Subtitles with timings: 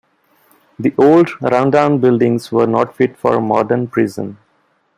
[0.79, 4.39] The old run-down buildings were not fit for a modern prison.